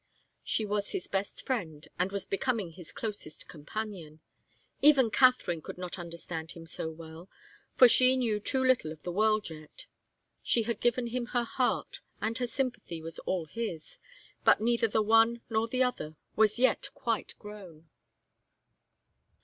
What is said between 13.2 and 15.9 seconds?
all his, but neither the one nor the